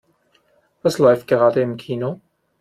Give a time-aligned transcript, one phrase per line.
[0.81, 2.21] Was läuft gerade im Kino?